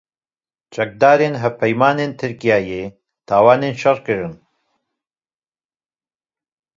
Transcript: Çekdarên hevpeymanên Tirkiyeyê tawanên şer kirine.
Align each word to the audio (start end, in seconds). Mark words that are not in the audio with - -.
Çekdarên 0.73 1.35
hevpeymanên 1.41 2.11
Tirkiyeyê 2.19 2.83
tawanên 3.27 3.73
şer 3.81 3.97
kirine. 4.05 4.39